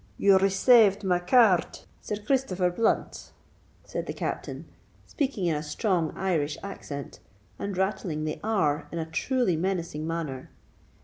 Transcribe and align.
"You 0.17 0.39
resayved 0.39 1.03
my 1.03 1.19
car 1.19 1.57
r 1.57 1.57
d, 1.71 1.79
Sir 2.01 2.15
Christopher 2.25 2.71
Blunt?" 2.71 3.33
said 3.85 4.07
the 4.07 4.13
Captain, 4.15 4.65
speaking 5.05 5.45
in 5.45 5.55
a 5.55 5.61
strong 5.61 6.09
Irish 6.17 6.57
accent, 6.63 7.19
and 7.59 7.77
rattling 7.77 8.25
the 8.25 8.39
r 8.43 8.87
in 8.91 8.97
a 8.97 9.05
truly 9.05 9.55
menacing 9.55 10.07
manner. 10.07 10.49